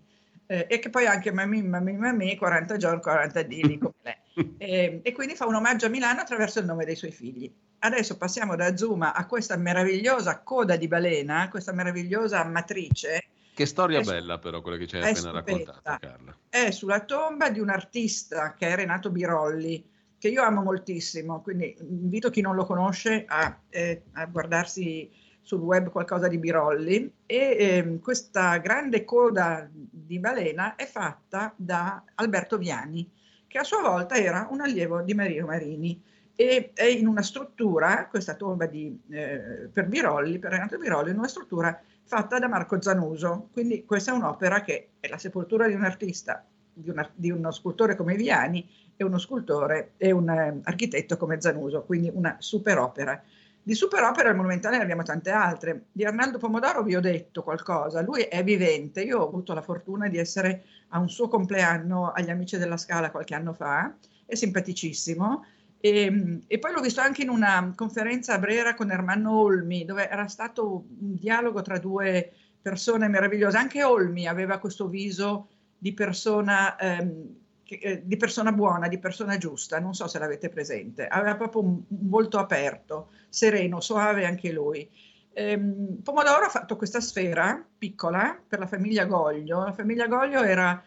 Eh, 0.48 0.66
e 0.70 0.80
che 0.80 0.90
poi 0.90 1.06
anche 1.06 1.32
Mamì, 1.32 1.62
Mamì, 1.64 1.94
Mamì, 1.94 2.36
40 2.36 2.76
giorni, 2.76 3.02
40 3.02 3.42
dili, 3.44 3.78
come 3.80 3.94
lei. 4.02 4.16
Eh, 4.58 5.02
e 5.04 5.12
quindi 5.12 5.36
fa 5.36 5.46
un 5.46 5.56
omaggio 5.56 5.88
a 5.88 5.90
Milano 5.90 6.22
attraverso 6.22 6.60
il 6.60 6.66
nome 6.66 6.86
dei 6.86 6.96
suoi 6.96 7.12
figli. 7.12 7.52
Adesso 7.80 8.18
passiamo 8.18 8.56
da 8.56 8.78
Zuma 8.78 9.14
a 9.14 9.26
questa 9.26 9.58
meravigliosa 9.58 10.42
coda 10.42 10.78
di 10.78 10.88
balena, 10.88 11.50
questa 11.50 11.74
meravigliosa 11.74 12.44
matrice. 12.46 13.26
Che 13.54 13.66
storia 13.66 14.00
è, 14.00 14.04
bella 14.04 14.40
però 14.40 14.62
quella 14.62 14.78
che 14.78 14.88
ci 14.88 14.98
hai 14.98 15.10
appena 15.10 15.32
raccontato 15.32 15.82
Carla. 16.00 16.38
È 16.48 16.72
sulla 16.72 17.02
tomba 17.02 17.50
di 17.50 17.60
un 17.60 17.70
artista 17.70 18.54
che 18.54 18.68
è 18.68 18.76
Renato 18.76 19.10
Birolli, 19.10 19.84
che 20.18 20.30
io 20.30 20.44
amo 20.44 20.62
moltissimo, 20.62 21.42
quindi 21.42 21.76
invito 21.80 22.30
chi 22.30 22.42
non 22.42 22.56
lo 22.56 22.66
conosce 22.66 23.26
a, 23.28 23.60
eh, 23.70 24.04
a 24.14 24.26
guardarsi 24.26 25.12
sul 25.42 25.60
web 25.60 25.90
qualcosa 25.90 26.28
di 26.28 26.38
Birolli 26.38 27.12
e 27.26 27.36
eh, 27.36 28.00
questa 28.00 28.58
grande 28.58 29.04
coda 29.04 29.68
di 29.72 30.20
balena 30.20 30.76
è 30.76 30.86
fatta 30.86 31.54
da 31.58 32.04
Alberto 32.16 32.58
Viani, 32.58 33.10
che 33.52 33.58
a 33.58 33.64
sua 33.66 33.82
volta 33.82 34.16
era 34.16 34.48
un 34.50 34.62
allievo 34.62 35.02
di 35.02 35.14
Marino 35.14 35.46
Marini 35.46 36.02
e 36.34 36.72
è 36.74 36.86
in 36.86 37.06
una 37.06 37.22
struttura, 37.22 38.08
questa 38.10 38.36
tomba 38.36 38.66
di, 38.66 38.98
eh, 39.10 39.68
per 39.72 39.88
Birolli, 39.88 40.40
per 40.40 40.52
Renato 40.52 40.78
Birolli, 40.78 41.12
in 41.12 41.18
una 41.18 41.28
struttura 41.28 41.78
fatta 42.06 42.40
da 42.40 42.48
Marco 42.48 42.82
Zanuso. 42.82 43.50
Quindi 43.52 43.84
questa 43.84 44.14
è 44.14 44.16
un'opera 44.16 44.62
che 44.62 44.92
è 45.02 45.10
la 45.10 45.18
sepoltura 45.18 45.68
di 45.68 45.74
un 45.74 45.84
artista, 45.84 46.46
di, 46.72 46.90
una, 46.90 47.08
di 47.14 47.30
uno 47.30 47.52
scultore 47.52 47.98
come 47.98 48.16
Viani 48.16 48.66
e 48.96 49.04
uno 49.04 49.18
scultore 49.18 49.92
e 49.98 50.12
un 50.12 50.30
eh, 50.30 50.62
architetto 50.64 51.18
come 51.18 51.42
Zanuso, 51.42 51.84
quindi 51.84 52.10
una 52.14 52.38
super 52.40 52.78
opera. 52.78 53.22
Di 53.64 53.76
superopere 53.76 54.30
al 54.30 54.36
Monumentale 54.36 54.78
ne 54.78 54.84
abbiamo 54.84 55.04
tante 55.04 55.30
altre. 55.30 55.86
Di 55.92 56.04
Arnaldo 56.04 56.40
Pomodoro 56.40 56.82
vi 56.82 56.96
ho 56.96 57.00
detto 57.00 57.44
qualcosa, 57.44 58.02
lui 58.02 58.24
è 58.24 58.44
vivente, 58.44 59.02
io 59.02 59.20
ho 59.20 59.28
avuto 59.28 59.54
la 59.54 59.62
fortuna 59.62 60.08
di 60.08 60.18
essere 60.18 60.64
a 60.90 61.00
un 61.00 61.10
suo 61.10 61.28
compleanno 61.28 62.12
agli 62.12 62.32
Amici 62.32 62.58
della 62.58 62.78
Scala 62.78 63.12
qualche 63.12 63.36
anno 63.36 63.54
fa, 63.54 63.96
è 64.26 64.34
simpaticissimo. 64.34 65.46
E, 65.80 66.40
e, 66.48 66.60
poi 66.60 66.72
l'ho 66.74 66.82
visto 66.82 67.02
anche 67.02 67.22
in 67.22 67.30
una 67.30 67.74
conferenza 67.76 68.34
a 68.34 68.40
Brera 68.40 68.74
con 68.74 68.92
Ermanno 68.92 69.32
Olmi, 69.40 69.86
dove 69.86 70.10
era 70.10 70.28
stato 70.28 70.86
un 71.00 71.16
dialogo 71.16 71.62
tra 71.62 71.78
due 71.78 72.32
persone 72.62 73.08
meravigliose. 73.08 73.58
Anche 73.58 73.84
Olmi 73.84 74.28
aveva 74.28 74.58
questo 74.58 74.88
viso 74.88 75.50
di 75.78 75.94
persona 75.94 76.76
ehm, 76.78 77.41
eh, 77.80 78.02
di 78.06 78.18
persona 78.18 78.52
buona, 78.52 78.88
di 78.88 79.00
persona 79.00 79.38
giusta, 79.38 79.80
non 79.80 79.94
so 79.94 80.08
se 80.08 80.20
l'avete 80.20 80.50
presente, 80.50 81.08
aveva 81.08 81.36
proprio 81.36 81.62
un, 81.62 81.82
volto 81.88 82.38
aperto, 82.38 83.12
sereno, 83.30 83.80
soave 83.80 84.26
anche 84.26 84.52
lui. 84.52 84.90
Ehm, 85.34 86.02
Pomodoro 86.04 86.46
ha 86.46 86.50
fatto 86.50 86.76
questa 86.76 87.00
sfera 87.00 87.66
piccola 87.78 88.40
per 88.48 88.60
la 88.60 88.68
famiglia 88.68 89.06
Goglio, 89.06 89.64
la 89.64 89.74
famiglia 89.74 90.08
Goglio 90.08 90.44
era 90.44 90.84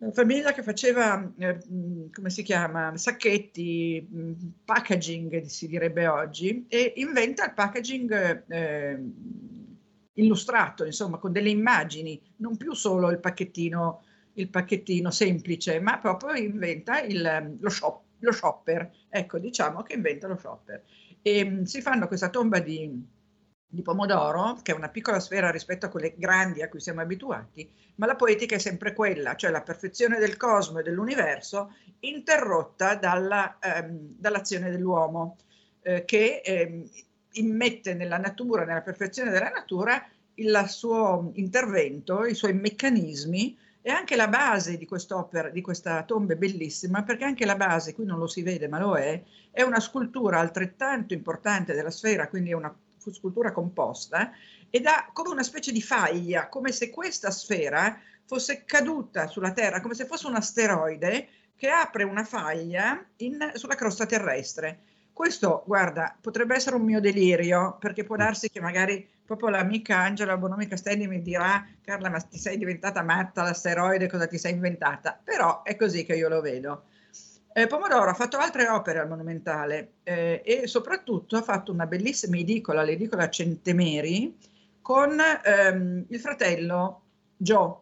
una 0.00 0.12
famiglia 0.12 0.52
che 0.52 0.62
faceva, 0.62 1.30
eh, 1.36 1.58
come 2.12 2.30
si 2.30 2.42
chiama, 2.42 2.96
sacchetti, 2.96 4.08
packaging 4.64 5.44
si 5.44 5.68
direbbe 5.68 6.06
oggi, 6.06 6.64
e 6.68 6.94
inventa 6.96 7.44
il 7.44 7.52
packaging 7.52 8.44
eh, 8.48 8.98
illustrato, 10.14 10.84
insomma, 10.84 11.18
con 11.18 11.32
delle 11.32 11.50
immagini, 11.50 12.20
non 12.36 12.56
più 12.56 12.72
solo 12.72 13.10
il 13.10 13.20
pacchettino 13.20 14.04
il 14.40 14.48
pacchettino 14.48 15.10
semplice, 15.10 15.80
ma 15.80 15.98
proprio 15.98 16.34
inventa 16.34 17.00
il, 17.00 17.56
lo, 17.60 17.70
shop, 17.70 18.02
lo 18.18 18.32
shopper. 18.32 18.90
Ecco, 19.08 19.38
diciamo 19.38 19.82
che 19.82 19.94
inventa 19.94 20.26
lo 20.26 20.36
shopper. 20.36 20.82
E 21.22 21.44
mh, 21.44 21.62
si 21.64 21.80
fanno 21.80 22.06
questa 22.06 22.30
tomba 22.30 22.58
di, 22.58 23.02
di 23.66 23.82
pomodoro, 23.82 24.58
che 24.62 24.72
è 24.72 24.74
una 24.74 24.88
piccola 24.88 25.20
sfera 25.20 25.50
rispetto 25.50 25.86
a 25.86 25.88
quelle 25.88 26.14
grandi 26.16 26.62
a 26.62 26.68
cui 26.68 26.80
siamo 26.80 27.00
abituati, 27.00 27.70
ma 27.96 28.06
la 28.06 28.16
poetica 28.16 28.56
è 28.56 28.58
sempre 28.58 28.92
quella, 28.92 29.36
cioè 29.36 29.50
la 29.50 29.62
perfezione 29.62 30.18
del 30.18 30.36
cosmo 30.36 30.80
e 30.80 30.82
dell'universo 30.82 31.74
interrotta 32.00 32.96
dalla, 32.96 33.58
ehm, 33.60 34.16
dall'azione 34.18 34.70
dell'uomo, 34.70 35.36
eh, 35.82 36.04
che 36.04 36.40
ehm, 36.44 36.88
immette 37.34 37.94
nella 37.94 38.18
natura, 38.18 38.64
nella 38.64 38.82
perfezione 38.82 39.30
della 39.30 39.50
natura, 39.50 40.04
il 40.34 40.64
suo 40.66 41.30
intervento, 41.34 42.24
i 42.24 42.34
suoi 42.34 42.54
meccanismi 42.54 43.56
e 43.82 43.90
anche 43.90 44.16
la 44.16 44.28
base 44.28 44.76
di 44.76 44.86
quest'opera, 44.86 45.48
di 45.48 45.62
questa 45.62 46.02
tomba 46.02 46.34
è 46.34 46.36
bellissima, 46.36 47.02
perché 47.02 47.24
anche 47.24 47.46
la 47.46 47.56
base, 47.56 47.94
qui 47.94 48.04
non 48.04 48.18
lo 48.18 48.26
si 48.26 48.42
vede 48.42 48.68
ma 48.68 48.78
lo 48.78 48.96
è, 48.96 49.22
è 49.50 49.62
una 49.62 49.80
scultura 49.80 50.38
altrettanto 50.38 51.14
importante 51.14 51.72
della 51.72 51.90
sfera, 51.90 52.28
quindi 52.28 52.50
è 52.50 52.54
una 52.54 52.74
scultura 52.98 53.52
composta, 53.52 54.32
ed 54.68 54.86
ha 54.86 55.08
come 55.12 55.30
una 55.30 55.42
specie 55.42 55.72
di 55.72 55.80
faglia, 55.80 56.48
come 56.48 56.72
se 56.72 56.90
questa 56.90 57.30
sfera 57.30 57.98
fosse 58.24 58.64
caduta 58.64 59.26
sulla 59.26 59.52
Terra, 59.52 59.80
come 59.80 59.94
se 59.94 60.04
fosse 60.04 60.26
un 60.26 60.36
asteroide 60.36 61.28
che 61.56 61.68
apre 61.68 62.04
una 62.04 62.24
faglia 62.24 63.04
in, 63.16 63.52
sulla 63.54 63.74
crosta 63.74 64.06
terrestre. 64.06 64.78
Questo, 65.12 65.64
guarda, 65.66 66.16
potrebbe 66.20 66.54
essere 66.54 66.76
un 66.76 66.82
mio 66.82 67.00
delirio, 67.00 67.76
perché 67.78 68.04
può 68.04 68.16
darsi 68.16 68.48
che 68.48 68.60
magari 68.60 69.06
proprio 69.30 69.50
l'amica 69.50 69.96
Angela 69.96 70.36
Bonomi 70.36 70.66
Castelli 70.66 71.06
mi 71.06 71.22
dirà 71.22 71.64
Carla 71.82 72.10
ma 72.10 72.18
ti 72.18 72.36
sei 72.36 72.58
diventata 72.58 73.00
matta 73.04 73.44
l'asteroide 73.44 74.08
cosa 74.08 74.26
ti 74.26 74.38
sei 74.38 74.54
inventata? 74.54 75.20
Però 75.22 75.62
è 75.62 75.76
così 75.76 76.04
che 76.04 76.16
io 76.16 76.28
lo 76.28 76.40
vedo. 76.40 76.86
Eh, 77.52 77.68
Pomodoro 77.68 78.10
ha 78.10 78.14
fatto 78.14 78.38
altre 78.38 78.68
opere 78.68 78.98
al 78.98 79.06
Monumentale 79.06 79.92
eh, 80.02 80.42
e 80.44 80.66
soprattutto 80.66 81.36
ha 81.36 81.42
fatto 81.42 81.70
una 81.70 81.86
bellissima 81.86 82.38
edicola 82.38 82.82
l'edicola 82.82 83.28
Centemeri 83.28 84.36
con 84.80 85.16
ehm, 85.44 86.06
il 86.08 86.18
fratello 86.18 87.02
Joe 87.36 87.76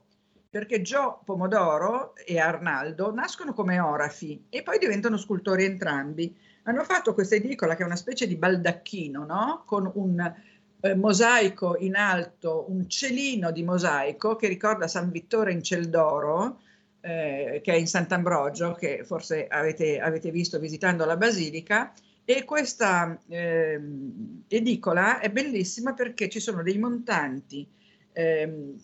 perché 0.51 0.83
Joe 0.83 1.17
Pomodoro 1.25 2.15
e 2.15 2.39
Arnaldo 2.39 3.11
nascono 3.11 3.55
come 3.55 3.81
orafi 3.81 4.45
e 4.51 4.63
poi 4.63 4.79
diventano 4.79 5.17
scultori 5.17 5.65
entrambi. 5.65 6.37
Hanno 6.65 6.85
fatto 6.85 7.15
questa 7.15 7.37
edicola 7.37 7.75
che 7.75 7.85
è 7.85 7.87
una 7.87 7.97
specie 7.97 8.27
di 8.27 8.37
baldacchino 8.37 9.25
no? 9.25 9.63
con 9.65 9.91
un 9.95 10.35
eh, 10.81 10.95
mosaico 10.95 11.77
in 11.79 11.97
alto, 11.97 12.67
un 12.69 12.89
celino 12.89 13.51
di 13.51 13.63
mosaico 13.63 14.37
che 14.37 14.49
ricorda 14.49 14.89
San 14.89 15.11
Vittore 15.11 15.53
in 15.53 15.63
Celdoro, 15.63 16.61
eh, 17.01 17.61
che 17.63 17.73
è 17.73 17.77
in 17.77 17.87
Sant'Ambrogio, 17.87 18.75
che 18.75 19.03
forse 19.05 19.47
avete, 19.49 20.01
avete, 20.01 20.31
visto 20.31 20.59
visitando 20.59 21.05
la 21.05 21.17
basilica. 21.17 21.93
E 22.25 22.45
questa 22.45 23.19
eh, 23.29 23.81
edicola 24.49 25.19
è 25.19 25.31
bellissima 25.31 25.95
perché 25.95 26.29
ci 26.29 26.41
sono 26.41 26.63
dei 26.63 26.77
montanti, 26.77 27.67
ehm, 28.13 28.77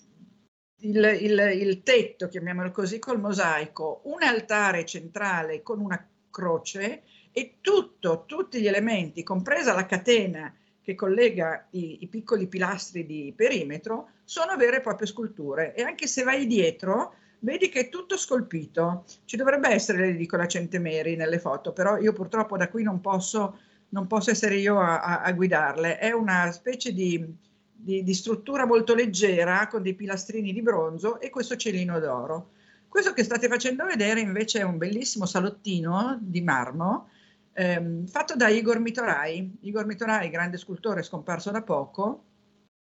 il, 0.80 1.18
il, 1.20 1.52
il 1.60 1.82
tetto, 1.82 2.28
chiamiamolo 2.28 2.70
così, 2.70 2.98
col 2.98 3.20
mosaico, 3.20 4.00
un 4.04 4.22
altare 4.22 4.84
centrale 4.86 5.62
con 5.62 5.80
una 5.80 6.08
croce 6.30 7.02
e 7.32 7.58
tutto, 7.60 8.24
tutti 8.26 8.60
gli 8.60 8.66
elementi, 8.66 9.22
compresa 9.22 9.74
la 9.74 9.86
catena 9.86 10.52
che 10.84 10.94
collega 10.94 11.66
i, 11.70 12.02
i, 12.02 12.06
piccoli 12.08 12.46
pilastri 12.46 13.06
di 13.06 13.32
perimetro 13.34 14.10
sono 14.22 14.54
vere 14.56 14.76
e 14.76 14.80
proprie 14.82 15.06
sculture 15.06 15.74
e 15.74 15.82
anche 15.82 16.06
se 16.06 16.22
vai 16.24 16.46
dietro 16.46 17.14
vedi 17.38 17.70
che 17.70 17.80
è 17.80 17.88
tutto 17.88 18.18
scolpito. 18.18 19.04
Ci 19.24 19.36
dovrebbe 19.36 19.70
essere 19.70 20.06
l'edicola 20.06 20.46
Centemeri 20.46 21.16
nelle 21.16 21.38
foto, 21.38 21.72
però 21.72 21.96
io 21.96 22.12
purtroppo 22.12 22.58
da 22.58 22.68
qui 22.68 22.82
non 22.82 23.00
posso, 23.00 23.58
non 23.90 24.06
posso 24.06 24.30
essere 24.30 24.56
io 24.56 24.78
a, 24.78 25.00
a, 25.00 25.20
a, 25.22 25.32
guidarle. 25.32 25.96
È 25.98 26.12
una 26.12 26.52
specie 26.52 26.92
di, 26.92 27.24
di, 27.72 28.02
di 28.02 28.14
struttura 28.14 28.66
molto 28.66 28.94
leggera 28.94 29.66
con 29.68 29.82
dei 29.82 29.94
pilastrini 29.94 30.52
di 30.52 30.60
bronzo 30.60 31.18
e 31.18 31.30
questo 31.30 31.56
celino 31.56 31.98
d'oro. 31.98 32.50
Questo 32.88 33.14
che 33.14 33.24
state 33.24 33.48
facendo 33.48 33.86
vedere 33.86 34.20
invece 34.20 34.60
è 34.60 34.64
un 34.64 34.76
bellissimo 34.76 35.24
salottino 35.24 36.18
di 36.20 36.42
marmo 36.42 37.08
ehm, 37.54 38.06
fatto 38.06 38.36
da 38.36 38.48
Igor 38.48 38.78
Mitorai. 38.78 39.58
Igor 39.62 39.86
Mitorai, 39.86 40.28
grande 40.28 40.58
scultore 40.58 41.02
scomparso 41.02 41.50
da 41.50 41.62
poco, 41.62 42.24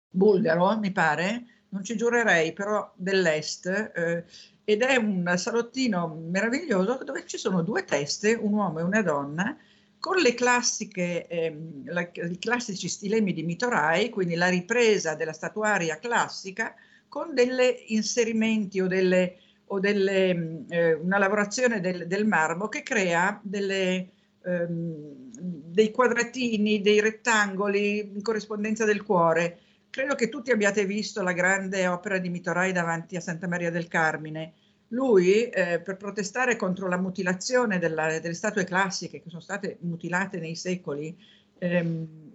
bulgaro 0.09 0.77
mi 0.79 0.91
pare, 0.91 1.45
non 1.69 1.83
ci 1.83 1.95
giurerei, 1.95 2.53
però 2.53 2.91
dell'est, 2.95 3.67
eh, 3.67 4.23
ed 4.63 4.81
è 4.81 4.95
un 4.95 5.33
salottino 5.35 6.07
meraviglioso 6.29 7.03
dove 7.03 7.25
ci 7.25 7.37
sono 7.37 7.61
due 7.61 7.83
teste, 7.83 8.33
un 8.33 8.53
uomo 8.53 8.79
e 8.79 8.83
una 8.83 9.01
donna, 9.01 9.57
con 9.99 10.17
le 10.17 10.33
classiche, 10.33 11.27
ehm, 11.27 11.83
la, 11.85 12.01
i 12.01 12.37
classici 12.37 12.87
stilemi 12.87 13.33
di 13.33 13.43
Mitorai, 13.43 14.09
quindi 14.09 14.35
la 14.35 14.49
ripresa 14.49 15.15
della 15.15 15.33
statuaria 15.33 15.97
classica, 15.97 16.75
con 17.07 17.33
degli 17.33 17.85
inserimenti 17.87 18.79
o, 18.81 18.87
delle, 18.87 19.37
o 19.67 19.79
delle, 19.79 20.65
eh, 20.69 20.93
una 20.93 21.17
lavorazione 21.17 21.79
del, 21.79 22.07
del 22.07 22.25
marmo 22.25 22.67
che 22.67 22.83
crea 22.83 23.39
delle 23.43 24.09
ehm, 24.45 25.31
dei 25.73 25.91
quadratini, 25.91 26.81
dei 26.81 26.99
rettangoli 26.99 27.99
in 27.99 28.21
corrispondenza 28.21 28.85
del 28.85 29.03
cuore. 29.03 29.59
Credo 29.89 30.15
che 30.15 30.29
tutti 30.29 30.51
abbiate 30.51 30.85
visto 30.85 31.21
la 31.21 31.33
grande 31.33 31.87
opera 31.87 32.17
di 32.17 32.29
Mitorai 32.29 32.71
davanti 32.71 33.15
a 33.15 33.21
Santa 33.21 33.47
Maria 33.47 33.71
del 33.71 33.87
Carmine. 33.87 34.53
Lui, 34.89 35.49
eh, 35.49 35.79
per 35.81 35.97
protestare 35.97 36.55
contro 36.55 36.87
la 36.87 36.97
mutilazione 36.97 37.79
della, 37.79 38.19
delle 38.19 38.33
statue 38.33 38.63
classiche 38.63 39.21
che 39.21 39.29
sono 39.29 39.41
state 39.41 39.77
mutilate 39.81 40.39
nei 40.39 40.55
secoli, 40.55 41.17
ehm, 41.57 42.31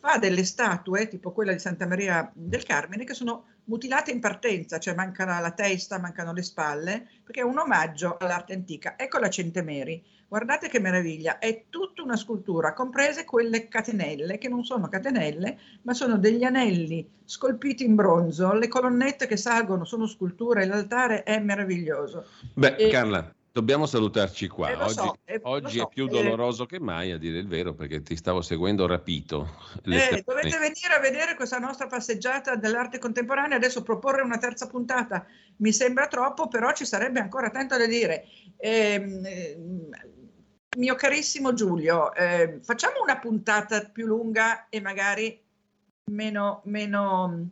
fa 0.00 0.18
delle 0.18 0.44
statue, 0.44 1.08
tipo 1.08 1.32
quella 1.32 1.52
di 1.52 1.58
Santa 1.58 1.86
Maria 1.86 2.30
del 2.34 2.62
Carmine, 2.64 3.04
che 3.04 3.14
sono 3.14 3.44
mutilate 3.70 4.10
in 4.10 4.18
partenza, 4.18 4.80
cioè 4.80 4.94
mancano 4.94 5.40
la 5.40 5.52
testa, 5.52 6.00
mancano 6.00 6.32
le 6.32 6.42
spalle, 6.42 7.06
perché 7.22 7.40
è 7.40 7.44
un 7.44 7.56
omaggio 7.56 8.16
all'arte 8.18 8.52
antica. 8.52 8.98
Ecco 8.98 9.18
la 9.18 9.30
Centemeri. 9.30 10.04
Guardate 10.26 10.68
che 10.68 10.80
meraviglia, 10.80 11.38
è 11.38 11.64
tutta 11.70 12.02
una 12.02 12.16
scultura, 12.16 12.72
comprese 12.72 13.24
quelle 13.24 13.68
catenelle, 13.68 14.38
che 14.38 14.48
non 14.48 14.64
sono 14.64 14.88
catenelle, 14.88 15.58
ma 15.82 15.94
sono 15.94 16.18
degli 16.18 16.44
anelli 16.44 17.08
scolpiti 17.24 17.84
in 17.84 17.94
bronzo, 17.94 18.52
le 18.52 18.68
colonnette 18.68 19.26
che 19.26 19.36
salgono 19.36 19.84
sono 19.84 20.06
sculture, 20.06 20.66
l'altare 20.66 21.22
è 21.22 21.38
meraviglioso. 21.40 22.26
Beh, 22.54 22.76
e... 22.76 22.88
Carla, 22.90 23.32
Dobbiamo 23.52 23.86
salutarci 23.86 24.46
qua. 24.46 24.70
Eh, 24.70 24.74
oggi, 24.74 24.94
so, 24.94 25.16
eh, 25.24 25.40
oggi 25.42 25.78
so, 25.78 25.84
è 25.84 25.88
più 25.88 26.06
eh. 26.06 26.08
doloroso 26.08 26.62
eh, 26.62 26.66
che 26.66 26.80
mai, 26.80 27.10
a 27.10 27.18
dire 27.18 27.38
il 27.38 27.48
vero, 27.48 27.74
perché 27.74 28.00
ti 28.00 28.14
stavo 28.14 28.42
seguendo 28.42 28.86
rapito. 28.86 29.48
Eh, 29.84 30.22
dovete 30.24 30.56
venire 30.58 30.94
a 30.96 31.00
vedere 31.00 31.34
questa 31.34 31.58
nostra 31.58 31.88
passeggiata 31.88 32.54
dell'arte 32.54 32.98
contemporanea. 32.98 33.56
Adesso 33.56 33.82
proporre 33.82 34.22
una 34.22 34.38
terza 34.38 34.68
puntata 34.68 35.26
mi 35.56 35.72
sembra 35.72 36.06
troppo, 36.06 36.46
però 36.46 36.72
ci 36.72 36.84
sarebbe 36.84 37.18
ancora 37.18 37.50
tanto 37.50 37.76
da 37.76 37.86
dire. 37.86 38.26
Ehm, 38.56 39.90
mio 40.76 40.94
carissimo 40.94 41.52
Giulio, 41.52 42.12
facciamo 42.62 43.02
una 43.02 43.18
puntata 43.18 43.80
più 43.86 44.06
lunga 44.06 44.68
e 44.68 44.80
magari 44.80 45.42
meno, 46.12 46.62
meno 46.66 47.50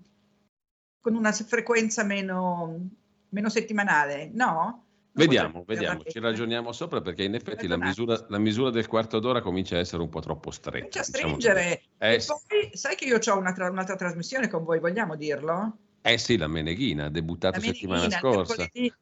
con 1.00 1.16
una 1.16 1.32
frequenza 1.32 2.04
meno, 2.04 2.88
meno 3.30 3.48
settimanale, 3.48 4.30
no? 4.32 4.84
Vediamo, 5.18 5.64
vediamo, 5.66 6.02
ci 6.04 6.20
ragioniamo 6.20 6.70
sopra 6.72 7.00
perché 7.00 7.24
in 7.24 7.34
effetti 7.34 7.66
la 7.66 7.76
misura, 7.76 8.24
la 8.28 8.38
misura, 8.38 8.70
del 8.70 8.86
quarto 8.86 9.18
d'ora 9.18 9.40
comincia 9.40 9.76
a 9.76 9.80
essere 9.80 10.00
un 10.00 10.08
po' 10.08 10.20
troppo 10.20 10.50
stretta. 10.52 10.78
Comincia 10.78 11.00
a 11.00 11.04
diciamo 11.04 11.40
stringere. 11.40 11.82
Diciamo 11.98 12.40
eh, 12.40 12.42
poi, 12.46 12.76
sai 12.76 12.94
che 12.94 13.04
io 13.04 13.18
ho 13.18 13.36
un'altra, 13.36 13.68
un'altra, 13.68 13.96
trasmissione 13.96 14.48
con 14.48 14.62
voi, 14.62 14.78
vogliamo 14.78 15.16
dirlo? 15.16 15.76
Eh 16.02 16.18
sì, 16.18 16.36
la 16.36 16.46
Meneghina, 16.46 17.08
debuttata 17.08 17.58
settimana 17.58 18.08
scorsa. 18.08 18.54
Mercoledì, 18.56 18.94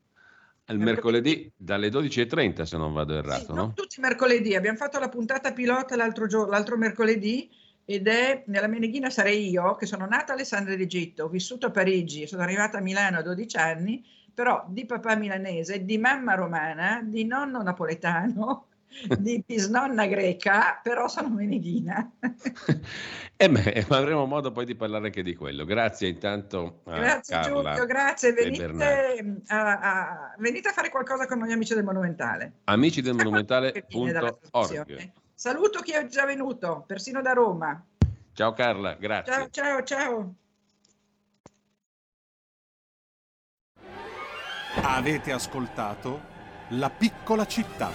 il 0.69 0.79
mercoledì 0.79 1.53
dalle 1.55 1.89
12.30 1.89 2.63
se 2.63 2.77
non 2.77 2.93
vado 2.93 3.15
errato, 3.15 3.45
sì, 3.45 3.53
no? 3.53 3.73
Tutti 3.75 3.99
i 3.99 4.03
mercoledì, 4.03 4.55
abbiamo 4.55 4.79
fatto 4.79 4.99
la 4.99 5.09
puntata 5.09 5.53
pilota 5.53 5.97
l'altro, 5.97 6.27
giorno, 6.27 6.51
l'altro 6.51 6.77
mercoledì 6.77 7.49
ed 7.85 8.09
è 8.09 8.43
nella 8.47 8.67
Meneghina 8.67 9.11
sarei 9.11 9.49
io 9.49 9.77
che 9.77 9.87
sono 9.87 10.07
nata 10.07 10.33
a 10.33 10.35
Alessandria 10.35 10.77
d'Egitto, 10.77 11.25
ho 11.25 11.29
vissuto 11.29 11.67
a 11.67 11.71
Parigi, 11.71 12.27
sono 12.27 12.43
arrivata 12.43 12.79
a 12.79 12.81
Milano 12.81 13.19
a 13.19 13.23
12 13.23 13.57
anni 13.57 14.05
però 14.37 14.67
di 14.69 14.85
papà 14.85 15.17
milanese, 15.17 15.87
di 15.87 15.97
mamma 15.97 16.35
romana, 16.35 17.01
di 17.03 17.25
nonno 17.25 17.63
napoletano, 17.63 18.67
di 19.19 19.43
bisnonna 19.45 20.05
greca, 20.05 20.79
però 20.83 21.09
sono 21.09 21.31
meneghina. 21.31 22.13
eh 23.35 23.49
beh, 23.49 23.87
avremo 23.89 24.27
modo 24.27 24.53
poi 24.53 24.67
di 24.67 24.75
parlare 24.75 25.07
anche 25.07 25.23
di 25.23 25.35
quello. 25.35 25.65
Grazie 25.65 26.09
intanto 26.09 26.83
Grazie 26.85 27.35
Carla 27.35 27.71
Giulio, 27.71 27.87
grazie. 27.87 28.33
Venite 28.35 29.43
a, 29.47 29.79
a, 29.79 30.35
venite 30.37 30.69
a, 30.69 30.73
fare 30.73 30.91
qualcosa 30.91 31.27
con 31.27 31.39
noi 31.39 31.53
amici 31.53 31.73
del 31.73 31.85
Monumentale. 31.85 32.57
Amici 32.65 33.01
del 33.01 33.15
Monumentale.org. 33.15 35.13
Saluto 35.33 35.81
chi 35.81 35.93
è 35.93 36.07
già 36.09 36.27
venuto, 36.27 36.85
persino 36.87 37.23
da 37.23 37.33
Roma. 37.33 37.83
Ciao 38.35 38.53
Carla, 38.53 38.97
grazie. 39.01 39.33
Ciao, 39.33 39.49
ciao, 39.51 39.83
ciao. 39.83 40.35
Avete 44.89 45.33
ascoltato 45.33 46.21
La 46.69 46.91
piccola 46.91 47.45
città. 47.45 47.91